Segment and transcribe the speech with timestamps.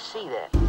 [0.00, 0.59] see that.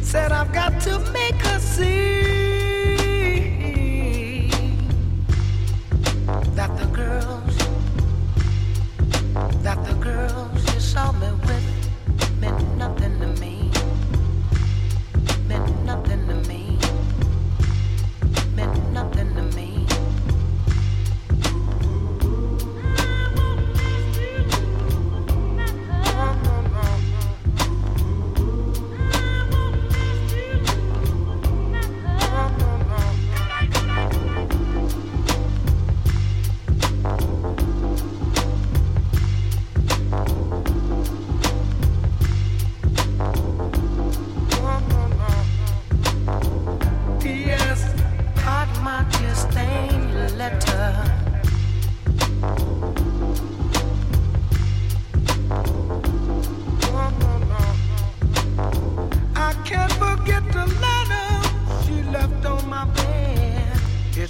[0.00, 2.03] Said I've got to make a scene.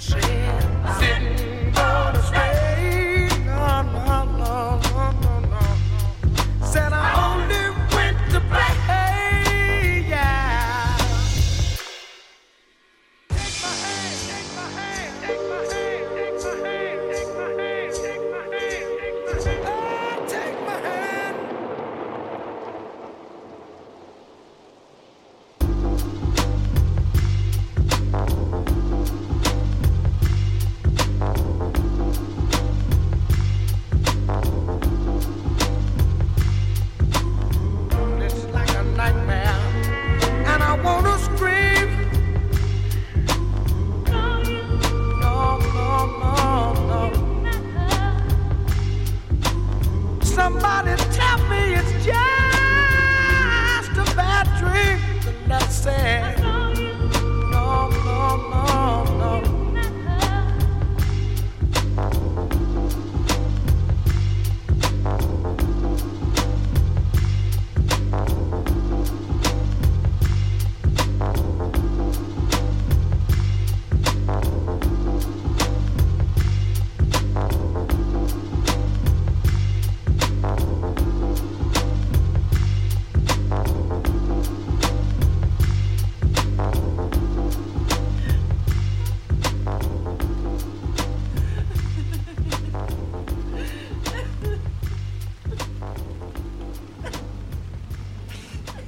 [0.05, 0.23] shit.
[0.99, 1.34] Sitting